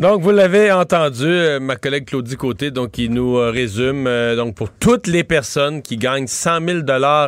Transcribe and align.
Donc, 0.00 0.22
vous 0.22 0.32
l'avez 0.32 0.72
entendu, 0.72 1.22
euh, 1.24 1.60
ma 1.60 1.76
collègue 1.76 2.06
Claudie 2.06 2.34
Côté, 2.34 2.72
donc, 2.72 2.90
qui 2.90 3.08
nous 3.08 3.38
euh, 3.38 3.50
résume, 3.50 4.08
euh, 4.08 4.34
donc, 4.34 4.56
pour 4.56 4.72
toutes 4.72 5.06
les 5.06 5.22
personnes 5.22 5.82
qui 5.82 5.96
gagnent 5.98 6.26
100 6.26 6.66
000 6.66 6.78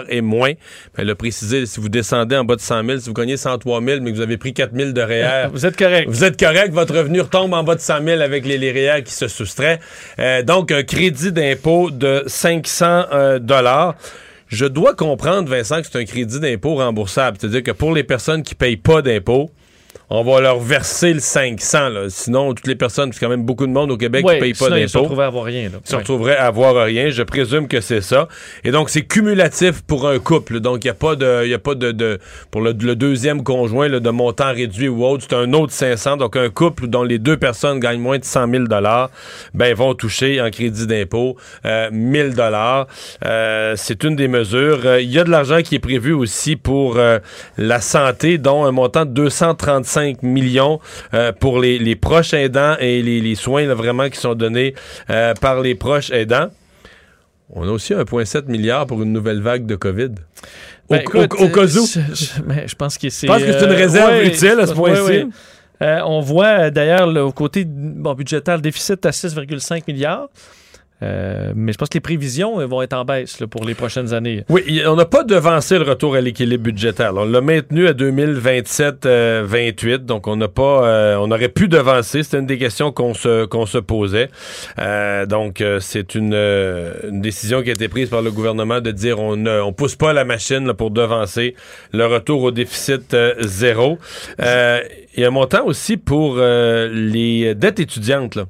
et 0.09 0.20
moins, 0.20 0.51
ben, 0.51 0.57
elle 0.97 1.10
a 1.10 1.15
précisé, 1.15 1.65
si 1.66 1.79
vous 1.79 1.88
descendez 1.88 2.37
en 2.37 2.43
bas 2.43 2.57
de 2.57 2.60
100 2.60 2.84
000, 2.84 2.98
si 2.98 3.09
vous 3.09 3.15
gagnez 3.15 3.37
103 3.37 3.80
000, 3.80 4.01
mais 4.01 4.10
que 4.10 4.16
vous 4.16 4.21
avez 4.21 4.37
pris 4.37 4.52
4 4.52 4.74
000 4.74 4.91
de 4.91 5.01
REER. 5.01 5.48
Vous 5.52 5.65
êtes 5.65 5.77
correct. 5.77 6.09
Vous 6.09 6.24
êtes 6.24 6.41
correct, 6.41 6.73
votre 6.73 6.97
revenu 6.97 7.21
retombe 7.21 7.55
en 7.55 7.62
bas 7.62 7.77
de 7.77 7.80
100 7.80 8.05
000 8.05 8.21
avec 8.21 8.45
les, 8.45 8.59
les 8.59 8.73
REER 8.73 9.05
qui 9.05 9.12
se 9.12 9.29
soustraient. 9.29 9.79
donc, 10.45 10.73
un 10.73 10.83
crédit 10.83 11.30
d'impôt 11.30 11.93
de 11.93 12.24
500 12.26 13.38
dollars. 13.43 13.95
Je 14.48 14.66
dois 14.66 14.95
comprendre, 14.95 15.48
Vincent, 15.48 15.82
que 15.82 15.87
c'est 15.87 15.98
un 15.98 16.04
crédit 16.04 16.41
d'impôt 16.41 16.74
remboursable. 16.74 17.37
C'est-à-dire 17.41 17.63
que 17.63 17.71
pour 17.71 17.95
les 17.95 18.02
personnes 18.02 18.43
qui 18.43 18.57
payent 18.57 18.76
pas 18.76 19.02
d'impôt, 19.02 19.52
on 20.09 20.23
va 20.23 20.40
leur 20.40 20.60
verser 20.60 21.12
le 21.12 21.21
500. 21.21 21.88
Là. 21.88 22.04
Sinon, 22.09 22.54
toutes 22.54 22.66
les 22.66 22.76
personnes, 22.76 23.12
c'est 23.12 23.18
quand 23.18 23.29
même 23.29 23.45
beaucoup 23.45 23.66
de 23.66 23.73
monde 23.73 23.90
au 23.90 23.96
Québec 23.96 24.24
qui 24.24 24.35
ne 24.35 24.40
payent 24.40 24.54
pas 24.54 24.68
d'impôts. 24.68 24.80
Ils 24.80 24.88
se 24.88 24.98
retrouveraient 24.98 25.24
à 25.24 25.29
avoir 25.29 25.45
rien. 25.45 25.63
Ils 25.63 25.90
se 25.90 25.96
retrouveraient 25.96 26.37
à 26.37 26.46
avoir 26.46 26.85
rien. 26.85 27.10
Je 27.10 27.23
présume 27.23 27.66
que 27.66 27.80
c'est 27.80 28.01
ça. 28.01 28.29
Et 28.63 28.71
donc, 28.71 28.88
c'est 28.88 29.02
cumulatif 29.02 29.82
pour 29.82 30.09
un 30.09 30.18
couple. 30.18 30.60
Donc, 30.60 30.85
il 30.85 30.87
n'y 30.87 30.90
a 30.90 30.95
pas 30.95 31.16
de, 31.16 31.46
y 31.46 31.54
a 31.54 31.59
pas 31.59 31.74
de, 31.74 32.18
pour 32.51 32.60
le, 32.60 32.73
deuxième 32.73 33.43
conjoint 33.43 33.88
de 33.88 34.10
montant 34.10 34.52
réduit 34.52 34.88
ou 34.88 35.04
autre. 35.04 35.24
C'est 35.29 35.37
un 35.37 35.52
autre 35.52 35.73
500. 35.73 36.18
Donc, 36.18 36.37
un 36.37 36.51
couple 36.51 36.87
dont 36.87 37.02
les 37.02 37.18
deux 37.18 37.37
personnes 37.37 37.80
gagnent 37.80 38.01
moins 38.01 38.18
de 38.18 38.24
100 38.24 38.48
000 38.51 38.65
ben, 39.54 39.74
vont 39.74 39.95
toucher 39.95 40.41
en 40.41 40.51
crédit 40.51 40.87
d'impôt 40.87 41.37
euh, 41.65 41.88
1000 41.91 42.35
dollars. 42.35 42.87
Euh, 43.24 43.74
c'est 43.76 44.04
une 44.04 44.15
des 44.15 44.29
mesures. 44.29 44.82
Euh, 44.85 45.01
il 45.01 45.10
y 45.10 45.18
a 45.18 45.24
de 45.24 45.30
l'argent 45.30 45.63
qui 45.63 45.74
est 45.74 45.80
prévu 45.80 46.13
aussi 46.13 46.57
pour 46.57 46.96
euh, 46.96 47.18
la 47.59 47.80
santé, 47.80 48.38
dont 48.38 48.65
un 48.65 48.73
montant 48.73 49.04
de 49.04 49.10
235 49.10 49.96
millions 50.23 50.80
euh, 51.15 51.33
pour 51.33 51.61
les, 51.61 51.97
proches 51.97 52.35
aidants 52.35 52.77
et 52.79 53.02
les, 53.02 53.35
soins 53.35 53.66
vraiment 53.75 54.09
qui 54.09 54.19
sont 54.19 54.35
donnés 54.35 54.75
euh, 55.11 55.35
par 55.35 55.61
les 55.61 55.75
proches 55.75 56.11
aidants. 56.11 56.49
On 57.51 57.63
a 57.63 57.71
aussi 57.71 57.95
1,7 57.95 58.47
milliard 58.47 58.87
pour 58.87 59.03
une 59.03 59.13
nouvelle 59.13 59.41
vague 59.41 59.66
de 59.66 59.77
COVID. 59.77 60.11
au, 60.88 60.95
ben, 60.95 61.05
cas 61.05 61.65
où. 61.65 61.87
Je, 61.87 62.75
pense 62.75 62.99
que 62.99 63.09
c'est. 63.09 63.29
une 63.29 63.33
euh, 63.33 63.66
réserve 63.69 64.25
utile 64.25 64.59
à 64.61 64.66
ce 64.66 64.72
point-ci. 64.72 65.27
on 65.81 66.21
voit 66.21 66.71
d'ailleurs 66.71 67.09
au 67.25 67.33
côté 67.33 67.65
budgétaire 67.65 68.56
le 68.56 68.62
déficit 68.62 69.05
à 69.06 69.10
6,5 69.10 69.83
milliards. 69.87 70.28
Euh, 71.03 71.53
mais 71.55 71.72
je 71.72 71.78
pense 71.78 71.91
que 71.91 71.94
les 71.94 72.00
prévisions 72.00 72.66
vont 72.66 72.81
être 72.81 72.94
en 72.94 73.05
baisse 73.05 73.43
pour 73.50 73.65
les 73.65 73.75
prochaines 73.75 74.15
années. 74.15 74.44
Oui, 74.49 74.83
on 74.87 74.97
n'a 74.97 75.05
pas 75.05 75.25
devancé 75.25 75.78
le 75.78 75.84
retour 75.84 76.15
à 76.15 76.22
l'équilibre 76.22 76.65
budgétaire. 76.65 77.12
On 77.15 77.26
l'a 77.26 77.43
maintenu 77.43 77.87
à 77.87 77.93
2027-28, 77.93 79.04
euh, 79.06 79.98
donc 79.98 80.26
on 80.26 80.37
n'a 80.37 80.48
pas, 80.48 80.87
euh, 80.87 81.16
on 81.16 81.31
aurait 81.31 81.50
pu 81.50 81.69
devancer. 81.69 82.22
C'était 82.22 82.38
une 82.38 82.47
des 82.47 82.59
questions 82.59 82.93
qu'on 82.93 83.12
se 83.12 83.44
qu'on 83.44 83.66
se 83.66 83.78
posait. 83.78 84.31
donc 85.28 85.62
c'est 85.81 86.15
une, 86.15 86.34
une, 86.34 87.20
décision 87.20 87.62
qui 87.62 87.70
a 87.70 87.72
été 87.72 87.88
prise 87.88 88.09
par 88.09 88.22
le 88.22 88.31
gouvernement 88.31 88.81
de 88.81 88.91
dire 88.91 89.20
on 89.20 89.37
ne 89.37 89.60
on 89.60 89.72
pousse 89.72 89.97
pas 89.97 90.12
la 90.12 90.25
machine 90.25 90.72
pour 90.72 90.91
devancer 90.91 91.54
le 91.93 92.06
retour 92.06 92.43
au 92.43 92.50
déficit 92.50 93.15
zéro. 93.41 93.99
Il 94.38 95.22
y 95.22 95.25
a 95.25 95.28
un 95.28 95.31
montant 95.31 95.65
aussi 95.66 95.97
pour 95.97 96.37
les 96.38 97.54
dettes 97.54 97.81
étudiantes. 97.81 98.37
Là 98.37 98.44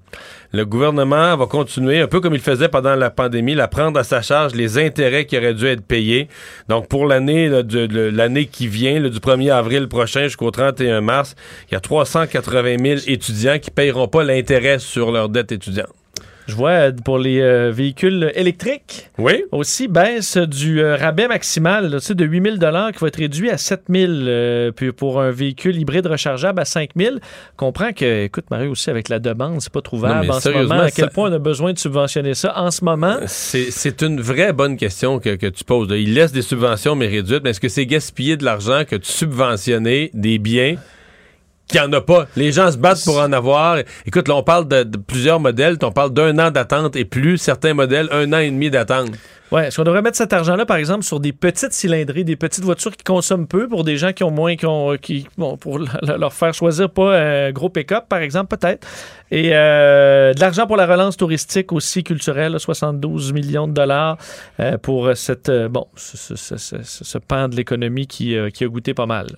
le 0.53 0.65
gouvernement 0.65 1.37
va 1.37 1.47
continuer, 1.47 2.01
un 2.01 2.07
peu 2.07 2.21
comme 2.21 2.35
il 2.35 2.41
faisait 2.41 2.69
pendant 2.69 2.95
la 2.95 3.11
pandémie, 3.11 3.59
à 3.59 3.69
prendre 3.69 3.99
à 3.99 4.05
sa 4.05 4.23
charge 4.23 4.55
les 4.55 4.79
intérêts 4.79 5.27
qui 5.27 5.37
auraient 5.37 5.55
dû 5.55 5.67
être 5.67 5.83
payés. 5.83 6.29
Donc, 6.69 6.89
pour 6.89 7.07
l'année 7.07 7.49
l'année 7.49 8.47
qui 8.47 8.69
vient, 8.69 9.01
du 9.01 9.19
1er 9.19 9.53
avril 9.53 9.89
prochain 9.89 10.25
jusqu'au 10.25 10.51
31 10.51 11.01
mars, 11.01 11.35
il 11.71 11.75
y 11.75 11.77
a 11.77 11.81
380 11.81 12.77
000 12.83 13.01
étudiants 13.07 13.59
qui 13.59 13.71
ne 13.71 13.75
payeront 13.75 14.09
pas 14.09 14.25
l'intérêt 14.25 14.79
sur 14.79 15.13
leur 15.13 15.29
dette 15.29 15.53
étudiante. 15.53 16.06
Je 16.47 16.55
vois 16.55 16.71
euh, 16.71 16.93
pour 17.05 17.19
les 17.19 17.41
euh, 17.41 17.73
véhicules 17.73 18.31
électriques 18.35 19.11
oui. 19.19 19.45
aussi 19.51 19.89
baisse 19.89 20.37
du 20.37 20.81
euh, 20.81 20.97
rabais 20.97 21.27
maximal 21.27 21.91
là, 21.91 21.99
de 21.99 22.25
8 22.25 22.43
000 22.43 22.57
qui 22.57 22.99
va 23.01 23.09
être 23.09 23.17
réduit 23.17 23.51
à 23.51 23.59
7 23.59 23.85
000 23.89 24.73
puis 24.77 24.93
pour 24.93 25.21
un 25.21 25.31
véhicule 25.31 25.77
hybride 25.77 26.07
rechargeable 26.07 26.61
à 26.61 26.65
5 26.65 26.91
000. 26.97 27.17
Comprends 27.57 27.93
que, 27.93 28.25
écoute, 28.25 28.45
Marie, 28.51 28.69
aussi 28.69 28.91
avec 28.91 29.09
la 29.09 29.19
demande, 29.19 29.61
c'est 29.61 29.73
pas 29.73 29.83
trouvable 29.83 30.31
en 30.31 30.41
ce 30.41 30.51
moment. 30.51 30.81
À 30.81 30.91
quel 30.91 31.11
point 31.11 31.31
on 31.31 31.33
a 31.33 31.39
besoin 31.39 31.73
de 31.73 31.79
subventionner 31.79 32.35
ça 32.35 32.59
en 32.59 32.71
ce 32.71 32.85
moment? 32.85 33.17
C'est 33.27 34.03
une 34.03 34.21
vraie 34.21 34.53
bonne 34.53 34.77
question 34.77 35.19
que, 35.19 35.35
que 35.35 35.47
tu 35.47 35.65
poses. 35.65 35.89
Il 35.91 36.15
laisse 36.15 36.33
des 36.33 36.43
subventions 36.43 36.95
mais 36.95 37.09
réduites, 37.09 37.43
mais 37.43 37.51
est-ce 37.51 37.61
que 37.61 37.69
c'est 37.69 37.87
gaspiller 37.87 38.37
de 38.37 38.45
l'argent 38.45 38.83
que 38.89 38.97
de 38.97 39.05
subventionner 39.05 40.11
des 40.15 40.39
biens 40.39 40.77
qu'il 41.69 41.81
n'y 41.81 41.87
en 41.87 41.93
a 41.93 42.01
pas. 42.01 42.27
Les 42.37 42.53
gens 42.53 42.71
se 42.71 42.77
battent 42.77 43.05
pour 43.05 43.19
en 43.19 43.33
avoir. 43.33 43.79
Écoute, 44.07 44.29
là, 44.29 44.37
on 44.37 44.43
parle 44.43 44.69
de, 44.69 44.85
plusieurs 44.97 45.41
modèles. 45.41 45.79
On 45.83 45.93
parle 45.93 46.13
d'un 46.13 46.39
an 46.39 46.51
d'attente 46.51 46.97
et 46.97 47.05
plus. 47.05 47.39
Certains 47.39 47.75
modèles, 47.75 48.09
un 48.13 48.33
an 48.33 48.39
et 48.39 48.51
demi 48.51 48.71
d'attente. 48.71 49.11
Oui, 49.53 49.63
est-ce 49.63 49.77
qu'on 49.77 49.85
devrait 49.85 50.03
mettre 50.03 50.17
cet 50.17 50.33
argent-là, 50.33 50.67
par 50.67 50.77
exemple, 50.77 51.05
sur 51.05 51.21
des 51.21 51.33
petites 51.33 51.73
cylindrées, 51.73 52.25
des 52.25 52.35
petites 52.35 52.65
voitures 52.65 52.97
qui 52.97 53.05
consomment 53.05 53.47
peu 53.47 53.69
pour 53.69 53.85
des 53.85 53.97
gens 53.97 54.13
qui 54.13 54.25
ont 54.25 54.33
moins, 54.33 54.57
qui, 54.57 54.67
ont, 54.67 54.97
qui 54.97 55.29
bon, 55.39 55.57
pour 55.57 55.79
leur 56.03 56.33
faire 56.33 56.53
choisir 56.53 56.91
pas 56.91 57.17
un 57.17 57.53
gros 57.53 57.69
pick-up, 57.69 58.07
par 58.09 58.19
exemple, 58.21 58.57
peut-être. 58.57 58.87
Et 59.31 59.51
euh, 59.53 60.35
de 60.35 60.41
l'argent 60.41 60.67
pour 60.67 60.77
la 60.77 60.87
relance 60.87 61.17
touristique 61.17 61.71
aussi 61.73 62.03
culturelle, 62.03 62.59
72 62.59 63.33
millions 63.33 63.69
de 63.69 63.73
dollars 63.73 64.19
euh, 64.59 64.79
pour 64.79 65.17
cette, 65.17 65.49
euh, 65.49 65.69
bon, 65.69 65.87
ce, 65.95 67.19
pan 67.19 67.49
de 67.49 67.55
l'économie 67.55 68.09
qui, 68.09 68.37
qui 68.53 68.65
a 68.65 68.69
goûté 68.69 68.95
pas 68.95 69.07
mal. 69.07 69.29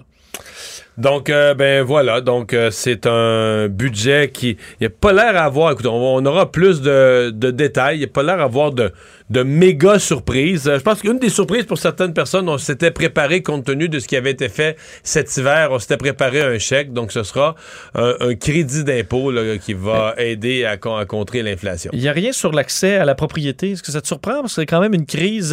Donc, 0.99 1.31
euh, 1.31 1.55
ben 1.55 1.85
voilà. 1.85 2.21
Donc, 2.21 2.53
euh, 2.53 2.71
c'est 2.73 3.07
un 3.07 3.69
budget 3.69 4.31
qui 4.35 4.57
n'a 4.81 4.91
pas 4.91 5.13
l'air 5.13 5.37
à 5.37 5.45
avoir. 5.45 5.71
Écoute, 5.71 5.87
on, 5.87 6.27
aura 6.27 6.51
plus 6.51 6.81
de, 6.81 7.31
de 7.31 7.53
détails. 7.53 7.99
Il 7.99 8.01
n'a 8.01 8.07
pas 8.09 8.25
l'air 8.25 8.41
à 8.41 8.45
avoir 8.45 8.73
de, 8.73 8.91
de 9.31 9.45
méga 9.45 10.01
surprises. 10.01 10.67
Euh, 10.67 10.79
je 10.79 10.83
pense 10.83 11.01
qu'une 11.01 11.21
des 11.21 11.29
surprises 11.29 11.67
pour 11.67 11.79
certaines 11.79 12.13
personnes, 12.13 12.49
on 12.49 12.59
s'était 12.59 12.91
préparé 12.91 13.43
compte 13.43 13.65
tenu 13.65 13.89
de 13.89 14.01
ce 14.01 14.09
qui 14.09 14.17
avait 14.17 14.33
été 14.33 14.49
fait 14.49 14.77
cet 15.05 15.37
hiver. 15.37 15.69
On 15.71 15.79
s'était 15.79 15.99
préparé 15.99 16.43
un 16.43 16.59
chèque. 16.59 16.93
Donc, 16.93 17.13
ce 17.13 17.23
sera 17.23 17.55
un, 17.95 18.35
crédit 18.35 18.83
d'impôt 18.83 19.33
qui 19.65 19.75
va 19.75 20.15
aider 20.19 20.65
à, 20.65 20.73
à 20.73 21.05
contrer 21.05 21.45
l'inflation. 21.45 21.93
Il 21.95 22.01
n'y 22.01 22.09
a 22.09 22.13
rien 22.13 22.33
sur 22.33 22.51
l'accès 22.51 22.97
à 22.97 23.05
la 23.05 23.15
propriété. 23.15 23.71
Est-ce 23.71 23.85
que 23.85 23.93
ça 23.93 24.01
te 24.01 24.07
surprend? 24.09 24.41
Parce 24.41 24.57
que 24.57 24.63
c'est 24.63 24.67
quand 24.67 24.81
même 24.81 24.95
une 24.95 25.07
crise. 25.07 25.53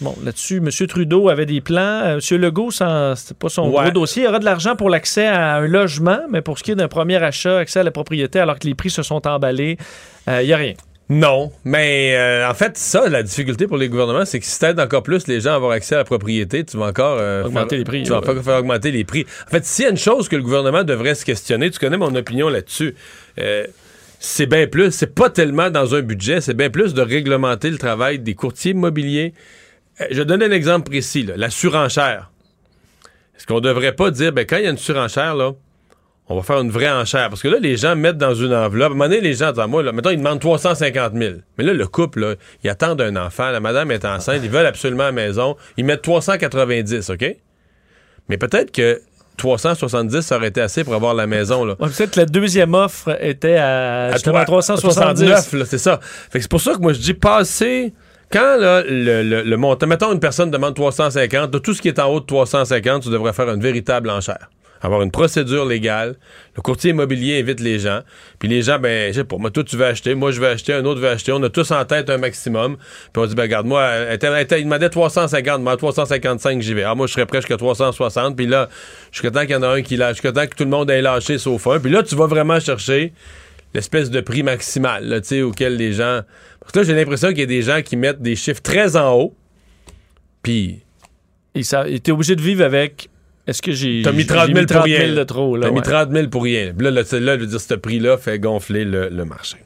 Bon, 0.00 0.14
là-dessus, 0.24 0.62
M. 0.64 0.70
Trudeau 0.88 1.28
avait 1.28 1.44
des 1.44 1.60
plans. 1.60 2.18
M. 2.18 2.40
Legault, 2.40 2.70
c'était 2.70 3.34
pas 3.38 3.50
son 3.50 3.68
gros 3.68 3.90
dossier. 3.90 4.22
Il 4.22 4.24
y 4.24 4.28
aura 4.28 4.38
de 4.38 4.45
l'argent 4.46 4.76
pour 4.76 4.88
l'accès 4.88 5.26
à 5.26 5.56
un 5.56 5.66
logement, 5.66 6.20
mais 6.30 6.40
pour 6.40 6.58
ce 6.58 6.64
qui 6.64 6.70
est 6.70 6.76
d'un 6.76 6.88
premier 6.88 7.22
achat, 7.22 7.58
accès 7.58 7.80
à 7.80 7.82
la 7.82 7.90
propriété, 7.90 8.38
alors 8.40 8.58
que 8.58 8.66
les 8.66 8.74
prix 8.74 8.90
se 8.90 9.02
sont 9.02 9.26
emballés, 9.26 9.76
il 10.26 10.46
n'y 10.46 10.52
a 10.52 10.56
rien. 10.56 10.74
Non, 11.08 11.52
mais 11.64 12.16
euh, 12.16 12.48
en 12.50 12.54
fait, 12.54 12.76
ça, 12.76 13.08
la 13.08 13.22
difficulté 13.22 13.68
pour 13.68 13.76
les 13.76 13.88
gouvernements, 13.88 14.24
c'est 14.24 14.40
que 14.40 14.46
si 14.46 14.58
t'aides 14.58 14.80
encore 14.80 15.04
plus 15.04 15.28
les 15.28 15.40
gens 15.40 15.52
à 15.52 15.54
avoir 15.54 15.70
accès 15.70 15.94
à 15.94 15.98
la 15.98 16.04
propriété, 16.04 16.64
tu 16.64 16.76
vas 16.76 16.86
encore 16.86 17.18
euh, 17.20 17.44
augmenter 17.44 17.76
les 17.76 17.84
prix. 17.84 18.02
Tu 18.02 18.10
vas 18.10 18.18
encore 18.18 18.42
faire 18.42 18.58
augmenter 18.58 18.90
les 18.90 19.04
prix. 19.04 19.24
En 19.46 19.50
fait, 19.50 19.64
s'il 19.64 19.84
y 19.84 19.86
a 19.86 19.90
une 19.90 19.96
chose 19.96 20.28
que 20.28 20.34
le 20.34 20.42
gouvernement 20.42 20.82
devrait 20.82 21.14
se 21.14 21.24
questionner, 21.24 21.70
tu 21.70 21.78
connais 21.78 21.96
mon 21.96 22.12
opinion 22.16 22.48
là-dessus. 22.48 22.96
Euh, 23.38 23.66
c'est 24.18 24.46
bien 24.46 24.66
plus, 24.66 24.90
c'est 24.90 25.14
pas 25.14 25.30
tellement 25.30 25.70
dans 25.70 25.94
un 25.94 26.02
budget, 26.02 26.40
c'est 26.40 26.54
bien 26.54 26.70
plus 26.70 26.92
de 26.92 27.02
réglementer 27.02 27.70
le 27.70 27.78
travail 27.78 28.18
des 28.18 28.34
courtiers 28.34 28.72
immobiliers. 28.72 29.32
je 30.10 30.22
donne 30.22 30.42
un 30.42 30.50
exemple 30.50 30.90
précis, 30.90 31.28
la 31.36 31.50
surenchère. 31.50 32.32
Est-ce 33.36 33.46
qu'on 33.46 33.60
devrait 33.60 33.92
pas 33.92 34.10
dire, 34.10 34.32
ben 34.32 34.46
quand 34.46 34.56
il 34.56 34.64
y 34.64 34.66
a 34.66 34.70
une 34.70 34.78
surenchère, 34.78 35.34
là, 35.34 35.52
on 36.28 36.36
va 36.36 36.42
faire 36.42 36.60
une 36.60 36.70
vraie 36.70 36.90
enchère? 36.90 37.28
Parce 37.28 37.42
que 37.42 37.48
là, 37.48 37.58
les 37.60 37.76
gens 37.76 37.94
mettent 37.94 38.18
dans 38.18 38.34
une 38.34 38.52
enveloppe. 38.54 38.90
À 38.90 38.94
un 38.94 38.96
moment 38.96 39.04
donné, 39.04 39.20
les 39.20 39.34
gens, 39.34 39.46
attends, 39.46 39.68
moi, 39.68 39.82
là, 39.82 39.92
mettons, 39.92 40.10
ils 40.10 40.18
demandent 40.18 40.40
350 40.40 41.12
000. 41.14 41.34
Mais 41.56 41.64
là, 41.64 41.72
le 41.72 41.86
couple, 41.86 42.20
là, 42.20 42.34
ils 42.64 42.70
attendent 42.70 43.00
un 43.00 43.14
enfant. 43.16 43.50
La 43.50 43.60
madame 43.60 43.90
est 43.90 44.04
enceinte. 44.04 44.40
Ils 44.42 44.50
veulent 44.50 44.66
absolument 44.66 45.04
à 45.04 45.06
la 45.06 45.12
maison. 45.12 45.56
Ils 45.76 45.84
mettent 45.84 46.02
390, 46.02 47.10
OK? 47.10 47.36
Mais 48.28 48.38
peut-être 48.38 48.72
que 48.72 49.00
370, 49.36 50.22
ça 50.22 50.36
aurait 50.36 50.48
été 50.48 50.60
assez 50.60 50.82
pour 50.82 50.94
avoir 50.94 51.14
la 51.14 51.28
maison. 51.28 51.64
Là. 51.64 51.76
Ouais, 51.78 51.88
Peut-être 51.90 52.12
que 52.12 52.20
la 52.20 52.26
deuxième 52.26 52.74
offre 52.74 53.16
était 53.20 53.58
à, 53.58 54.12
justement, 54.12 54.38
À 54.38 54.44
370. 54.44 54.94
69, 54.94 55.52
là, 55.52 55.64
c'est 55.64 55.78
ça. 55.78 56.00
Fait 56.02 56.38
que 56.38 56.42
c'est 56.42 56.50
pour 56.50 56.60
ça 56.60 56.74
que 56.74 56.80
moi, 56.80 56.92
je 56.92 57.00
dis 57.00 57.14
passer... 57.14 57.92
Quand 58.32 58.56
là, 58.56 58.82
le, 58.86 59.56
montant... 59.56 59.86
Mettons, 59.86 60.12
une 60.12 60.20
personne 60.20 60.50
demande 60.50 60.74
350, 60.74 61.50
de 61.50 61.58
tout 61.58 61.74
ce 61.74 61.82
qui 61.82 61.88
est 61.88 61.98
en 61.98 62.08
haut 62.08 62.20
de 62.20 62.26
350, 62.26 63.04
tu 63.04 63.10
devrais 63.10 63.32
faire 63.32 63.48
une 63.50 63.60
véritable 63.60 64.10
enchère. 64.10 64.50
Avoir 64.82 65.02
une 65.02 65.10
procédure 65.10 65.64
légale. 65.64 66.16
Le 66.54 66.60
courtier 66.60 66.90
immobilier 66.90 67.40
invite 67.40 67.60
les 67.60 67.78
gens. 67.78 68.00
Puis 68.38 68.48
les 68.48 68.62
gens, 68.62 68.78
ben, 68.78 69.12
je 69.12 69.20
sais 69.20 69.24
pas, 69.24 69.36
moi, 69.38 69.50
toi, 69.50 69.64
tu 69.64 69.76
veux 69.76 69.86
acheter, 69.86 70.14
moi, 70.14 70.32
je 70.32 70.40
veux 70.40 70.48
acheter, 70.48 70.74
un 70.74 70.84
autre 70.84 71.00
veut 71.00 71.08
acheter. 71.08 71.32
On 71.32 71.42
a 71.42 71.48
tous 71.48 71.70
en 71.70 71.84
tête 71.84 72.10
un 72.10 72.18
maximum. 72.18 72.76
Puis 73.12 73.22
on 73.22 73.26
dit, 73.26 73.34
ben, 73.34 73.44
regarde, 73.44 73.66
moi, 73.66 73.90
il 74.12 74.64
demandait 74.64 74.90
350, 74.90 75.62
moi, 75.62 75.76
355, 75.76 76.60
j'y 76.60 76.74
vais. 76.74 76.82
Ah, 76.82 76.94
moi, 76.94 77.06
je 77.06 77.14
serais 77.14 77.26
prêt 77.26 77.38
jusqu'à 77.38 77.56
360. 77.56 78.36
Puis 78.36 78.46
là, 78.46 78.68
jusqu'à 79.12 79.30
temps 79.30 79.40
qu'il 79.42 79.52
y 79.52 79.54
en 79.56 79.62
a 79.62 79.68
un 79.68 79.82
qui 79.82 79.96
lâche, 79.96 80.16
jusqu'à 80.16 80.32
temps 80.32 80.46
que 80.46 80.54
tout 80.54 80.64
le 80.64 80.70
monde 80.70 80.90
ait 80.90 81.00
lâché 81.00 81.38
sauf 81.38 81.66
un. 81.68 81.80
Puis 81.80 81.90
là, 81.90 82.02
tu 82.02 82.14
vas 82.14 82.26
vraiment 82.26 82.60
chercher 82.60 83.12
l'espèce 83.76 84.10
de 84.10 84.20
prix 84.20 84.42
maximal, 84.42 85.06
là, 85.06 85.20
tu 85.20 85.28
sais, 85.28 85.42
auquel 85.42 85.76
les 85.76 85.92
gens. 85.92 86.22
Parce 86.60 86.72
que 86.72 86.78
là, 86.80 86.84
j'ai 86.84 86.94
l'impression 86.94 87.28
qu'il 87.28 87.40
y 87.40 87.42
a 87.42 87.46
des 87.46 87.62
gens 87.62 87.82
qui 87.82 87.96
mettent 87.96 88.22
des 88.22 88.36
chiffres 88.36 88.62
très 88.62 88.96
en 88.96 89.14
haut. 89.14 89.34
Puis, 90.42 90.82
et 91.54 92.00
t'es 92.00 92.12
obligé 92.12 92.36
de 92.36 92.42
vivre 92.42 92.64
avec. 92.64 93.08
Est-ce 93.46 93.62
que 93.62 93.72
j'ai. 93.72 94.02
T'as 94.02 94.12
mis 94.12 94.20
j'ai 94.20 94.26
30 94.26 94.54
000 94.54 94.66
pour 94.66 94.82
rien, 94.82 95.14
de 95.14 95.22
trop, 95.22 95.56
là. 95.56 95.66
T'as 95.66 95.72
mis 95.72 95.78
ouais. 95.78 95.84
30 95.84 96.10
000 96.10 96.28
pour 96.28 96.42
rien. 96.42 96.72
Là, 96.78 96.90
là, 96.90 97.02
là, 97.02 97.36
je 97.36 97.40
veux 97.40 97.46
dire, 97.46 97.60
ce 97.60 97.74
prix-là 97.74 98.18
fait 98.18 98.38
gonfler 98.38 98.84
le, 98.84 99.08
le 99.08 99.24
marché. 99.24 99.58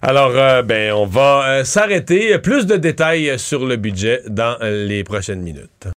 Alors, 0.00 0.30
euh, 0.34 0.62
ben, 0.62 0.92
on 0.92 1.06
va 1.06 1.48
euh, 1.48 1.64
s'arrêter. 1.64 2.38
Plus 2.38 2.66
de 2.66 2.76
détails 2.76 3.38
sur 3.38 3.66
le 3.66 3.76
budget 3.76 4.22
dans 4.28 4.56
euh, 4.62 4.86
les 4.86 5.04
prochaines 5.04 5.42
minutes. 5.42 5.88